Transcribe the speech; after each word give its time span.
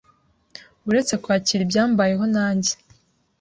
uretse 0.89 1.13
kwakira 1.23 1.61
ibyambayeho 1.63 2.25
nanjye 2.35 2.73